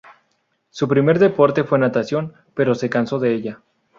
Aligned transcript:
Su 0.71 0.87
primer 0.87 1.19
deporte 1.19 1.63
fue 1.63 1.77
natación, 1.77 2.33
pero 2.55 2.73
se 2.73 2.89
cansó 2.89 3.19
de 3.19 3.35
ella. 3.35 3.61